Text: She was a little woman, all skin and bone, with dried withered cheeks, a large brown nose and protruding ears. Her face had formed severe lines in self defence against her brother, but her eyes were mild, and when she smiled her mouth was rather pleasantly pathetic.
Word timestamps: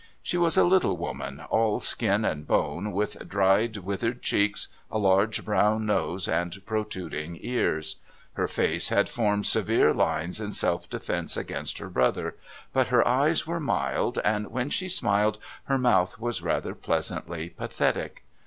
She 0.23 0.35
was 0.35 0.57
a 0.57 0.63
little 0.63 0.97
woman, 0.97 1.41
all 1.51 1.79
skin 1.79 2.25
and 2.25 2.47
bone, 2.47 2.91
with 2.91 3.27
dried 3.29 3.77
withered 3.77 4.23
cheeks, 4.23 4.67
a 4.89 4.97
large 4.97 5.45
brown 5.45 5.85
nose 5.85 6.27
and 6.27 6.59
protruding 6.65 7.37
ears. 7.43 7.97
Her 8.33 8.47
face 8.47 8.89
had 8.89 9.07
formed 9.09 9.45
severe 9.45 9.93
lines 9.93 10.41
in 10.41 10.53
self 10.53 10.89
defence 10.89 11.37
against 11.37 11.77
her 11.77 11.89
brother, 11.91 12.35
but 12.73 12.87
her 12.87 13.07
eyes 13.07 13.45
were 13.45 13.59
mild, 13.59 14.17
and 14.23 14.49
when 14.49 14.71
she 14.71 14.89
smiled 14.89 15.37
her 15.65 15.77
mouth 15.77 16.19
was 16.19 16.41
rather 16.41 16.73
pleasantly 16.73 17.49
pathetic. 17.49 18.23